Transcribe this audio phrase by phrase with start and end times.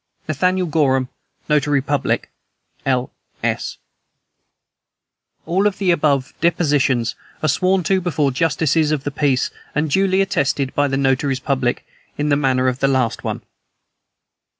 [0.27, 1.09] "NATHANIEL GORHAM,
[1.47, 2.31] Notary Public."
[2.87, 3.11] (L.
[3.43, 3.77] S.)
[5.45, 10.73] (All the above depositions are sworn to before justices of the peace, and duly attested
[10.73, 11.85] by notaries public,
[12.17, 13.43] in manner of the last one.)